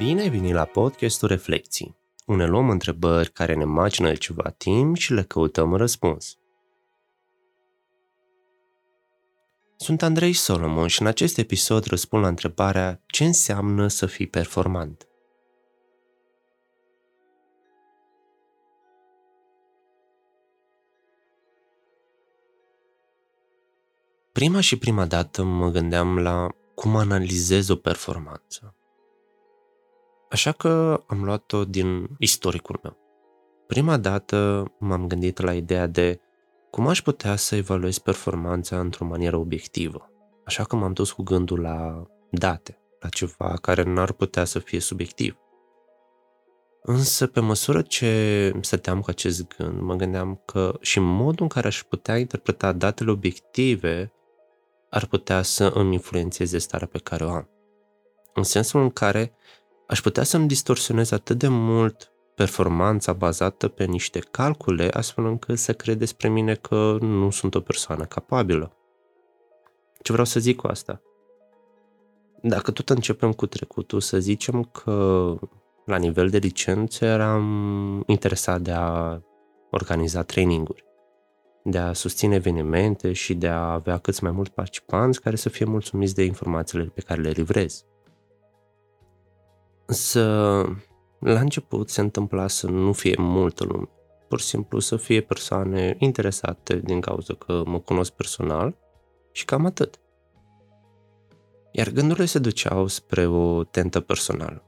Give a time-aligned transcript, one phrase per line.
[0.00, 4.96] Bine ai venit la podcastul Reflecții, unde luăm întrebări care ne macină de ceva timp
[4.96, 6.38] și le căutăm răspuns.
[9.76, 15.08] Sunt Andrei Solomon și în acest episod răspund la întrebarea ce înseamnă să fii performant.
[24.32, 28.74] Prima și prima dată mă gândeam la cum analizez o performanță.
[30.30, 32.96] Așa că am luat-o din istoricul meu.
[33.66, 36.20] Prima dată m-am gândit la ideea de
[36.70, 40.10] cum aș putea să evaluez performanța într-o manieră obiectivă.
[40.44, 44.80] Așa că m-am dus cu gândul la date, la ceva care n-ar putea să fie
[44.80, 45.36] subiectiv.
[46.82, 51.66] Însă, pe măsură ce stăteam cu acest gând, mă gândeam că și modul în care
[51.66, 54.12] aș putea interpreta datele obiective
[54.90, 57.48] ar putea să îmi influențeze starea pe care o am.
[58.34, 59.34] În sensul în care
[59.90, 65.72] aș putea să-mi distorsionez atât de mult performanța bazată pe niște calcule, astfel încât să
[65.72, 68.76] cred despre mine că nu sunt o persoană capabilă.
[70.02, 71.02] Ce vreau să zic cu asta?
[72.42, 75.34] Dacă tot începem cu trecutul, să zicem că
[75.86, 79.20] la nivel de licență eram interesat de a
[79.70, 80.84] organiza traininguri,
[81.64, 85.64] de a susține evenimente și de a avea cât mai mulți participanți care să fie
[85.64, 87.84] mulțumiți de informațiile pe care le livrez.
[89.90, 90.22] Însă,
[91.18, 93.88] la început se întâmpla să nu fie multă lume.
[94.28, 98.76] Pur și simplu să fie persoane interesate din cauza că mă cunosc personal
[99.32, 100.00] și cam atât.
[101.72, 104.64] Iar gândurile se duceau spre o tentă personală.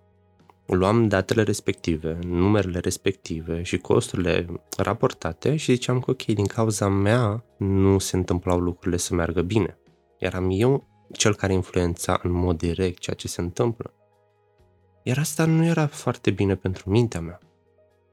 [0.67, 7.45] Luam datele respective, numerele respective și costurile raportate și ziceam că ok, din cauza mea
[7.59, 9.79] nu se întâmplau lucrurile să meargă bine.
[10.19, 13.95] Eram eu cel care influența în mod direct ceea ce se întâmplă.
[15.03, 17.41] Iar asta nu era foarte bine pentru mintea mea.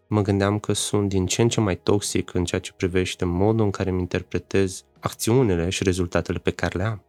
[0.08, 3.66] Mă gândeam că sunt din ce în ce mai toxic în ceea ce privește modul
[3.66, 7.03] în care îmi interpretez acțiunile și rezultatele pe care le am.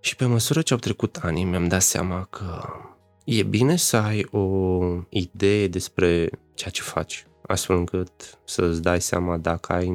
[0.00, 2.62] Și pe măsură ce au trecut ani, mi-am dat seama că
[3.24, 4.78] e bine să ai o
[5.08, 9.92] idee despre ceea ce faci, astfel încât să-ți dai seama dacă ai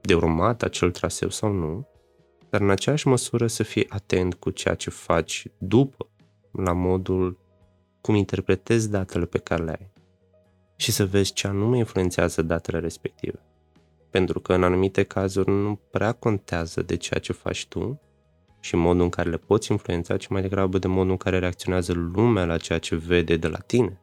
[0.00, 1.86] de urmat acel traseu sau nu,
[2.50, 6.08] dar în aceeași măsură să fii atent cu ceea ce faci după
[6.52, 7.38] la modul
[8.00, 9.90] cum interpretezi datele pe care le ai
[10.76, 13.38] și să vezi ce anume influențează datele respective.
[14.10, 18.00] Pentru că în anumite cazuri nu prea contează de ceea ce faci tu
[18.60, 21.92] și modul în care le poți influența, ci mai degrabă de modul în care reacționează
[21.92, 24.00] lumea la ceea ce vede de la tine.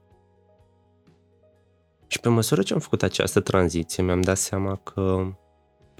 [2.08, 5.34] Și pe măsură ce am făcut această tranziție, mi-am dat seama că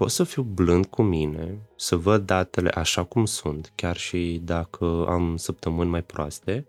[0.00, 5.06] pot să fiu blând cu mine, să văd datele așa cum sunt, chiar și dacă
[5.08, 6.66] am săptămâni mai proaste,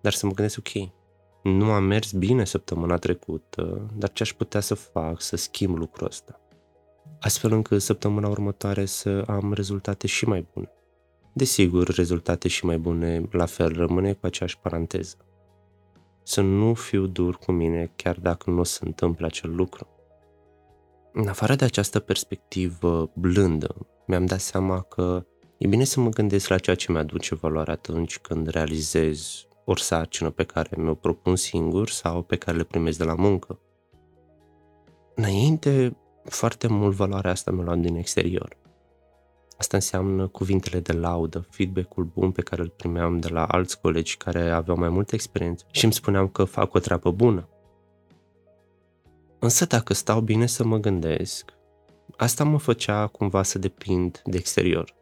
[0.00, 0.88] dar să mă gândesc, ok,
[1.42, 6.06] nu am mers bine săptămâna trecută, dar ce aș putea să fac să schimb lucrul
[6.06, 6.40] ăsta?
[7.20, 10.70] Astfel încât săptămâna următoare să am rezultate și mai bune.
[11.32, 15.16] Desigur, rezultate și mai bune la fel rămâne cu aceeași paranteză.
[16.22, 19.91] Să nu fiu dur cu mine chiar dacă nu o să întâmple acel lucru.
[21.14, 25.26] În afară de această perspectivă blândă, mi-am dat seama că
[25.58, 30.30] e bine să mă gândesc la ceea ce mi-aduce valoare atunci când realizez ori sarcină
[30.30, 33.60] pe care mi-o propun singur sau pe care le primesc de la muncă.
[35.14, 38.56] Înainte, foarte mult valoarea asta mi-o luam din exterior.
[39.58, 44.16] Asta înseamnă cuvintele de laudă, feedback-ul bun pe care îl primeam de la alți colegi
[44.16, 47.48] care aveau mai multă experiență și îmi spuneam că fac o treabă bună.
[49.42, 51.52] Însă dacă stau bine să mă gândesc,
[52.16, 54.94] asta mă făcea cumva să depind de exterior.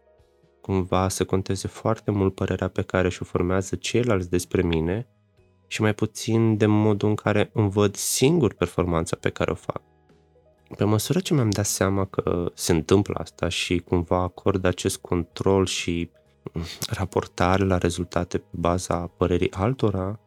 [0.61, 5.09] Cumva să conteze foarte mult părerea pe care și-o formează ceilalți despre mine
[5.67, 9.83] și mai puțin de modul în care îmi văd singur performanța pe care o fac.
[10.77, 15.67] Pe măsură ce mi-am dat seama că se întâmplă asta și cumva acord acest control
[15.67, 16.11] și
[16.91, 20.21] raportare la rezultate pe baza părerii altora,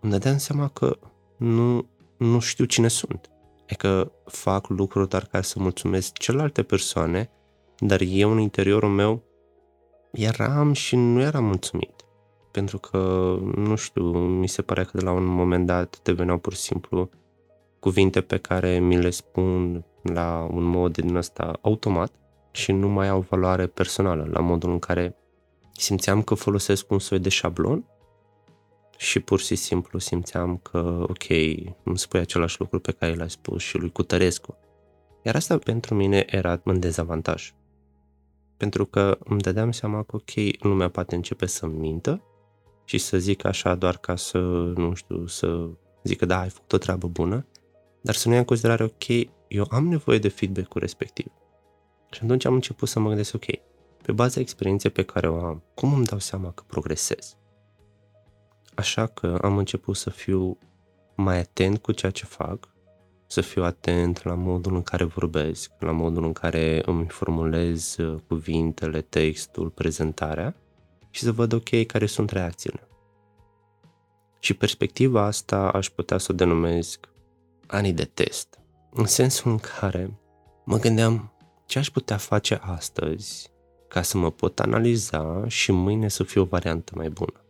[0.00, 0.98] îmi dădeam seama că
[1.36, 1.86] nu
[2.16, 3.30] nu știu cine sunt.
[3.66, 7.30] E că fac lucruri doar ca să mulțumesc celelalte persoane,
[7.78, 9.22] dar eu în interiorul meu
[10.12, 12.04] eram și nu eram mulțumit.
[12.50, 12.98] Pentru că,
[13.54, 17.10] nu știu, mi se pare că de la un moment dat deveneau pur și simplu
[17.78, 22.12] cuvinte pe care mi le spun la un mod din ăsta automat
[22.50, 25.16] și nu mai au valoare personală, la modul în care
[25.72, 27.84] simțeam că folosesc un soi de șablon
[28.96, 31.24] și pur și simplu simțeam că, ok,
[31.82, 34.56] îmi spui același lucru pe care l-ai spus și lui Cutărescu.
[35.22, 37.54] Iar asta pentru mine era în dezavantaj.
[38.56, 42.22] Pentru că îmi dădeam seama că, ok, lumea poate începe să mintă
[42.84, 44.38] și să zic așa doar ca să,
[44.76, 45.68] nu știu, să
[46.02, 47.46] zic că da, ai făcut o treabă bună,
[48.00, 49.06] dar să nu ia în considerare, ok,
[49.48, 51.26] eu am nevoie de feedback-ul respectiv.
[52.10, 53.44] Și atunci am început să mă gândesc, ok,
[54.02, 57.36] pe baza experienței pe care o am, cum îmi dau seama că progresez?
[58.76, 60.58] Așa că am început să fiu
[61.14, 62.68] mai atent cu ceea ce fac,
[63.26, 68.20] să fiu atent la modul în care vorbesc, la modul în care îmi formulez uh,
[68.26, 70.56] cuvintele, textul, prezentarea
[71.10, 72.88] și să văd, ok, care sunt reacțiile.
[74.38, 77.08] Și perspectiva asta aș putea să o denumesc
[77.66, 78.58] anii de test,
[78.90, 80.18] în sensul în care
[80.64, 81.32] mă gândeam
[81.66, 83.50] ce aș putea face astăzi
[83.88, 87.45] ca să mă pot analiza și mâine să fie o variantă mai bună.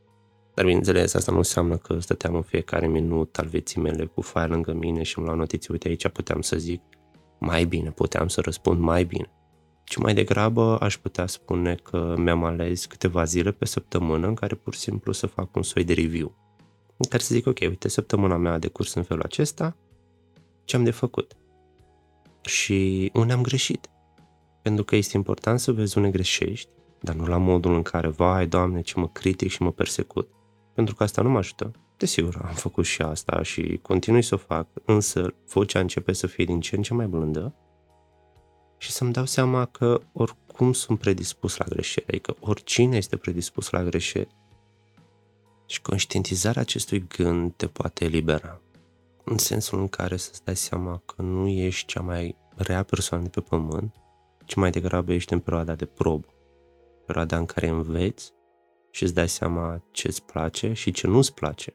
[0.57, 4.47] Dar bineînțeles, asta nu înseamnă că stăteam în fiecare minut al vieții mele cu faia
[4.47, 6.83] lângă mine și îmi luau notiții, uite aici puteam să zic
[7.39, 9.31] mai bine, puteam să răspund mai bine.
[9.85, 14.55] Ci mai degrabă aș putea spune că mi-am ales câteva zile pe săptămână în care
[14.55, 16.37] pur și simplu să fac un soi de review.
[16.97, 19.77] În care să zic, ok, uite, săptămâna mea a decurs în felul acesta,
[20.65, 21.37] ce am de făcut?
[22.41, 23.91] Și unde am greșit?
[24.63, 26.69] Pentru că este important să vezi unde greșești,
[27.01, 30.31] dar nu la modul în care, vai, Doamne, ce mă critic și mă persecut.
[30.77, 31.71] Pentru că asta nu mă ajută.
[31.97, 36.45] Desigur, am făcut și asta și continui să o fac, însă vocea începe să fie
[36.45, 37.55] din ce în ce mai blândă
[38.79, 43.83] și să-mi dau seama că oricum sunt predispus la greșeli, adică oricine este predispus la
[43.83, 44.37] greșeli.
[45.67, 48.61] Și conștientizarea acestui gând te poate elibera.
[49.25, 53.29] În sensul în care să-ți dai seama că nu ești cea mai rea persoană de
[53.29, 53.95] pe pământ,
[54.45, 56.27] ci mai degrabă ești în perioada de probă.
[57.07, 58.33] Perioada în care înveți
[58.97, 61.75] și îți dai seama ce îți place și ce nu îți place.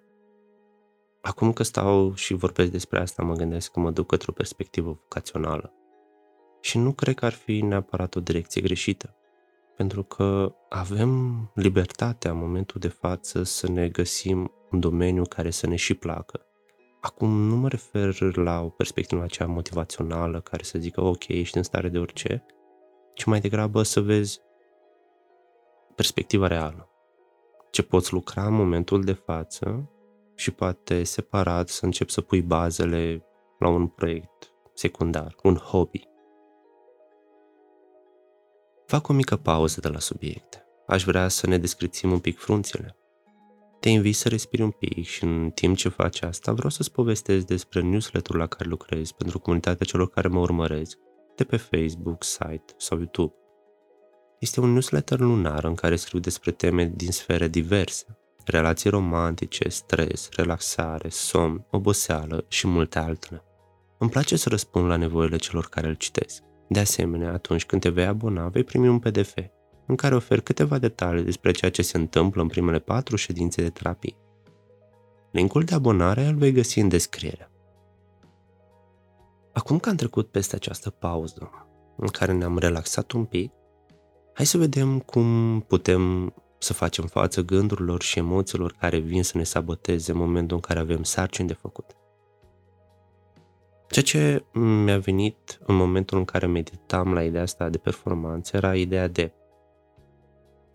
[1.22, 4.92] Acum că stau și vorbesc despre asta, mă gândesc că mă duc către o perspectivă
[5.02, 5.74] vocațională.
[6.62, 9.16] Și nu cred că ar fi neapărat o direcție greșită,
[9.78, 15.68] pentru că avem libertatea în momentul de față să ne găsim un domeniu care să
[15.68, 16.46] ne și placă.
[17.02, 21.64] Acum nu mă refer la o perspectivă aceea motivațională care să zică ok, ești în
[21.64, 22.46] stare de orice,
[23.14, 24.40] ci mai degrabă să vezi
[25.96, 26.86] perspectiva reală
[27.72, 29.90] ce poți lucra în momentul de față
[30.36, 33.26] și poate separat să începi să pui bazele
[33.60, 36.04] la un proiect secundar, un hobby.
[38.86, 40.66] Fac o mică pauză de la subiecte.
[40.88, 42.96] Aș vrea să ne descrițim un pic frunțile.
[43.80, 47.46] Te invit să respiri un pic și în timp ce faci asta vreau să-ți povestesc
[47.46, 50.98] despre newsletter la care lucrez pentru comunitatea celor care mă urmăresc
[51.36, 53.34] de pe Facebook, site sau YouTube.
[54.42, 58.06] Este un newsletter lunar în care scriu despre teme din sfere diverse,
[58.46, 63.44] relații romantice, stres, relaxare, somn, oboseală și multe altele.
[63.98, 66.44] Îmi place să răspund la nevoile celor care îl citesc.
[66.68, 69.34] De asemenea, atunci când te vei abona, vei primi un PDF
[69.88, 73.70] în care ofer câteva detalii despre ceea ce se întâmplă în primele patru ședințe de
[73.70, 74.16] terapie.
[75.32, 77.52] Linkul de abonare îl vei găsi în descriere.
[79.54, 81.52] Acum că am trecut peste această pauză,
[81.98, 83.52] în care ne-am relaxat un pic,
[84.42, 89.44] Hai să vedem cum putem să facem față gândurilor și emoțiilor care vin să ne
[89.44, 91.86] saboteze în momentul în care avem sarcini de făcut.
[93.90, 98.76] Ceea ce mi-a venit în momentul în care meditam la ideea asta de performanță era
[98.76, 99.32] ideea de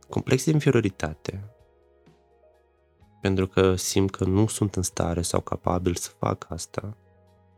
[0.08, 1.54] complex de inferioritate,
[3.20, 6.96] pentru că simt că nu sunt în stare sau capabil să fac asta,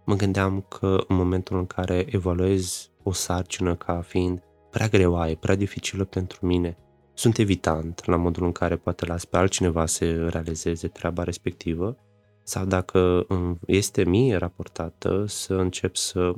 [0.04, 5.54] mă gândeam că în momentul în care evaluez o sarcină ca fiind prea greoaie, prea
[5.54, 6.76] dificilă pentru mine.
[7.14, 11.96] Sunt evitant la modul în care poate las pe altcineva să realizeze treaba respectivă
[12.42, 13.26] sau dacă
[13.66, 16.34] este mie raportată să încep să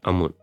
[0.00, 0.34] amân,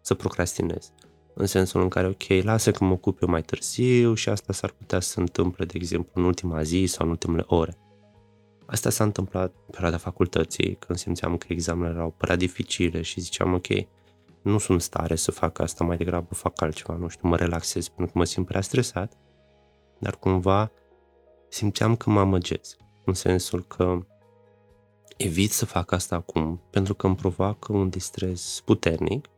[0.00, 0.92] să procrastinez.
[1.34, 4.70] În sensul în care, ok, lasă că mă ocup eu mai târziu și asta s-ar
[4.70, 7.76] putea să se întâmple, de exemplu, în ultima zi sau în ultimele ore.
[8.66, 13.52] Asta s-a întâmplat în perioada facultății, când simțeam că examenele erau prea dificile și ziceam,
[13.52, 13.66] ok,
[14.46, 18.12] nu sunt stare să fac asta, mai degrabă fac altceva, nu știu, mă relaxez pentru
[18.12, 19.12] că mă simt prea stresat,
[19.98, 20.70] dar cumva
[21.48, 23.98] simțeam că mă amăgesc, în sensul că
[25.16, 29.28] evit să fac asta acum pentru că îmi provoacă un distres puternic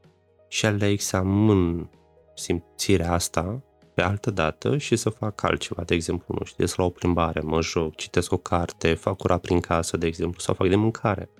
[0.49, 1.91] și aleg să amân
[2.35, 3.63] simțirea asta
[3.95, 7.63] pe altă dată și să fac altceva, de exemplu, nu știu, la o plimbare, mă
[7.63, 11.31] joc, citesc o carte, fac curat prin casă, de exemplu, sau fac de mâncare.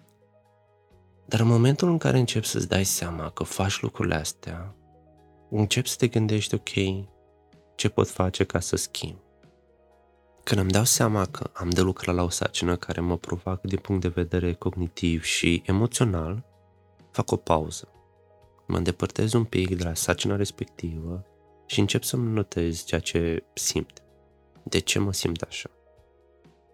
[1.29, 4.75] Dar în momentul în care începi să-ți dai seama că faci lucrurile astea,
[5.51, 7.05] începi să te gândești, ok,
[7.75, 9.17] ce pot face ca să schimb?
[10.45, 13.79] Când îmi dau seama că am de lucrat la o sarcină care mă provoacă din
[13.79, 16.45] punct de vedere cognitiv și emoțional,
[17.11, 17.89] fac o pauză.
[18.67, 21.25] Mă îndepărtez un pic de la sarcina respectivă
[21.67, 24.03] și încep să-mi notez ceea ce simt.
[24.63, 25.71] De ce mă simt așa?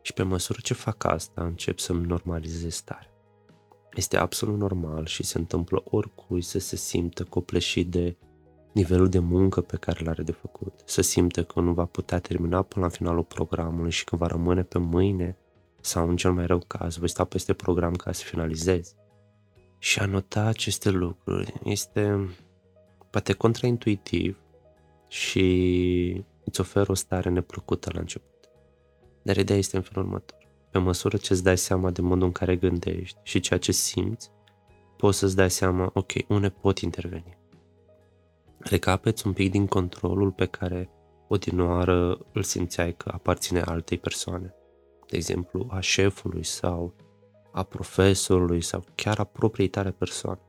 [0.02, 3.13] Și pe măsură ce fac asta, încep să-mi normalizez starea.
[3.94, 8.16] Este absolut normal și se întâmplă oricui să se simtă copleșit de
[8.72, 12.62] nivelul de muncă pe care l-are de făcut, să simtă că nu va putea termina
[12.62, 15.36] până la finalul programului și că va rămâne pe mâine
[15.80, 18.94] sau în cel mai rău caz voi sta peste program ca să finalizez.
[19.78, 22.28] Și a nota aceste lucruri este
[23.10, 24.38] poate contraintuitiv
[25.08, 28.48] și îți oferă o stare neplăcută la început.
[29.22, 30.43] Dar ideea este în felul următor.
[30.74, 34.30] Pe măsură ce îți dai seama de modul în care gândești și ceea ce simți,
[34.96, 37.38] poți să-ți dai seama, ok, unde pot interveni.
[38.58, 40.90] Recapeți un pic din controlul pe care
[41.28, 44.54] odinoară îl simțeai că aparține altei persoane.
[45.08, 46.94] De exemplu, a șefului sau
[47.52, 50.40] a profesorului sau chiar a propriei tale persoane.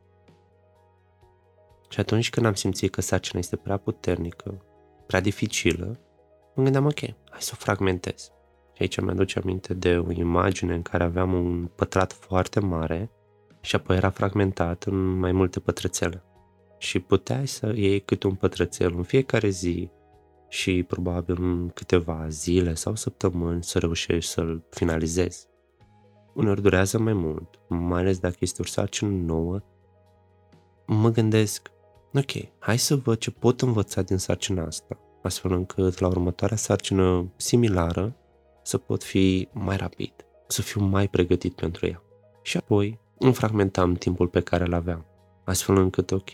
[1.90, 4.66] Și atunci când am simțit că sarcina este prea puternică,
[5.08, 6.00] prea dificilă,
[6.56, 8.35] mă gândeam, ok, hai să o fragmentez.
[8.76, 13.12] Și aici mi-aduce aminte de o imagine în care aveam un pătrat foarte mare
[13.62, 16.24] și apoi era fragmentat în mai multe pătrățele.
[16.78, 19.90] Și puteai să iei câte un pătrățel în fiecare zi
[20.50, 25.48] și probabil în câteva zile sau săptămâni să reușești să-l finalizezi.
[26.34, 29.60] Uneori durează mai mult, mai ales dacă este o sarcină nouă.
[30.86, 31.72] Mă gândesc,
[32.14, 37.32] ok, hai să văd ce pot învăța din sarcina asta, astfel încât la următoarea sarcină
[37.36, 38.16] similară
[38.66, 40.14] să pot fi mai rapid,
[40.48, 42.02] să fiu mai pregătit pentru ea.
[42.42, 45.06] Și apoi îmi fragmentam timpul pe care îl aveam,
[45.44, 46.32] astfel încât, ok,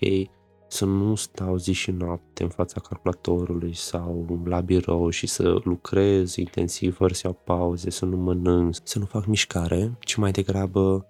[0.67, 6.35] să nu stau zi și noapte în fața calculatorului sau la birou și să lucrez
[6.35, 11.05] intensiv fără să iau pauze, să nu mănânc, să nu fac mișcare, ci mai degrabă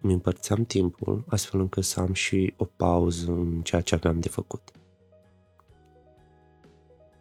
[0.00, 4.28] îmi împărțeam timpul astfel încât să am și o pauză în ceea ce aveam de
[4.28, 4.70] făcut.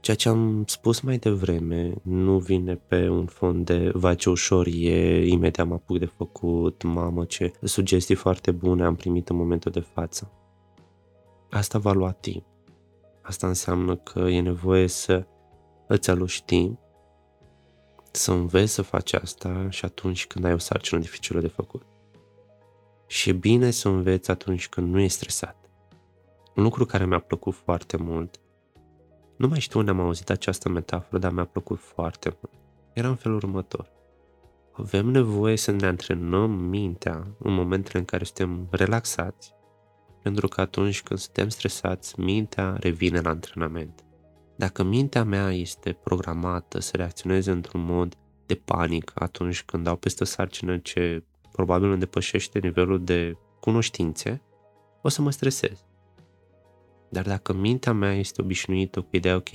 [0.03, 4.67] Ceea ce am spus mai devreme nu vine pe un fond de vai ce ușor
[4.67, 9.71] e, imediat mă apuc de făcut, mamă ce sugestii foarte bune am primit în momentul
[9.71, 10.31] de față.
[11.49, 12.45] Asta va lua timp.
[13.21, 15.25] Asta înseamnă că e nevoie să
[15.87, 16.79] îți aloși timp,
[18.11, 21.81] să înveți să faci asta și atunci când ai o sarcină dificilă de făcut.
[23.07, 25.69] Și e bine să înveți atunci când nu ești stresat.
[26.55, 28.37] Un lucru care mi-a plăcut foarte mult,
[29.43, 32.53] nu mai știu unde am auzit această metaforă, dar mi-a plăcut foarte mult.
[32.93, 33.91] Era în felul următor.
[34.71, 39.53] Avem nevoie să ne antrenăm mintea în momentele în care suntem relaxați
[40.21, 44.03] pentru că atunci când suntem stresați, mintea revine la antrenament.
[44.55, 50.23] Dacă mintea mea este programată să reacționeze într-un mod de panică atunci când dau peste
[50.23, 54.41] o sarcină ce probabil îmi depășește nivelul de cunoștințe,
[55.01, 55.85] o să mă stresez.
[57.13, 59.49] Dar dacă mintea mea este obișnuită cu ideea, ok,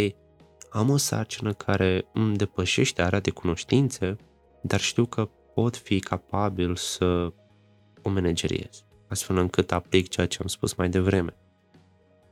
[0.70, 4.16] am o sarcină care îmi depășește area de cunoștințe,
[4.62, 7.32] dar știu că pot fi capabil să
[8.02, 11.36] o manageriez astfel încât aplic ceea ce am spus mai devreme.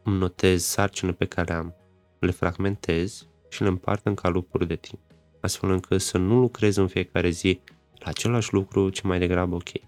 [0.02, 1.74] Îmi notez sarcină pe care am,
[2.18, 5.00] le fragmentez și le împart în calupuri de timp,
[5.40, 7.60] astfel încât să nu lucrez în fiecare zi
[7.98, 9.68] la același lucru, ci mai degrabă ok.
[9.68, 9.78] 30%,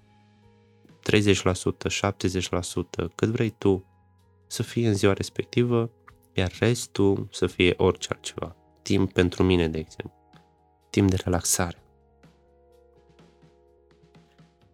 [3.05, 3.88] 70%, cât vrei tu,
[4.49, 5.91] să fie în ziua respectivă,
[6.33, 8.57] iar restul să fie orice altceva.
[8.83, 10.17] Timp pentru mine, de exemplu.
[10.91, 11.83] Timp de relaxare.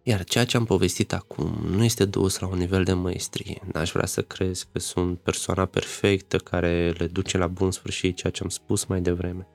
[0.07, 3.61] Iar ceea ce am povestit acum nu este dus la un nivel de măestrie.
[3.73, 8.31] N-aș vrea să crezi că sunt persoana perfectă care le duce la bun sfârșit ceea
[8.31, 9.47] ce am spus mai devreme.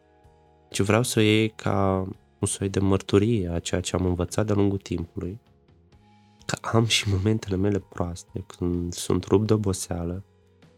[0.70, 2.08] Ci vreau să o iei ca
[2.38, 5.40] un soi de mărturie a ceea ce am învățat de-a lungul timpului.
[6.50, 10.24] Că am și momentele mele proaste, când sunt rupt de oboseală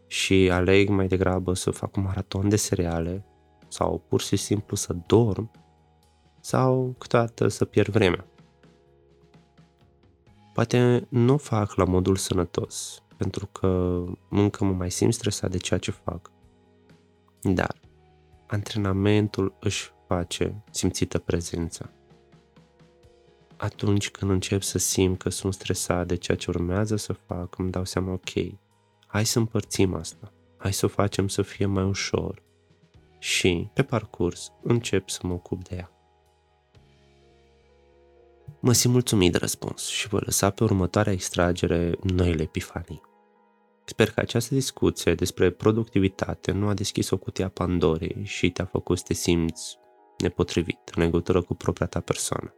[0.07, 3.25] și aleg mai degrabă să fac un maraton de seriale
[3.69, 5.51] sau pur și simplu să dorm
[6.41, 8.27] sau câteodată să pierd vremea.
[10.53, 15.79] Poate nu fac la modul sănătos, pentru că încă mă mai simt stresat de ceea
[15.79, 16.31] ce fac.
[17.41, 17.81] Dar
[18.47, 21.91] antrenamentul își face simțită prezența.
[23.63, 27.71] Atunci când încep să simt că sunt stresat de ceea ce urmează să fac, îmi
[27.71, 28.31] dau seama, ok,
[29.07, 32.43] hai să împărțim asta, hai să o facem să fie mai ușor
[33.19, 35.91] și, pe parcurs, încep să mă ocup de ea.
[38.61, 43.01] Mă simt mulțumit de răspuns și vă lăsa pe următoarea extragere noile epifanii.
[43.85, 48.65] Sper că această discuție despre productivitate nu a deschis o cutie a Pandorei și te-a
[48.65, 49.79] făcut să te simți
[50.19, 52.55] nepotrivit în legătură cu propria ta persoană.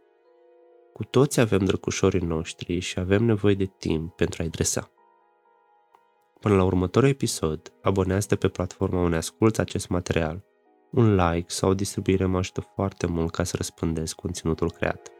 [0.95, 4.91] Cu toți avem drăcușorii noștri și avem nevoie de timp pentru a-i dresa.
[6.39, 10.43] Până la următorul episod, abonează-te pe platforma unde asculți acest material,
[10.91, 15.11] un like sau o distribuire mă ajută foarte mult ca să răspândesc conținutul creat.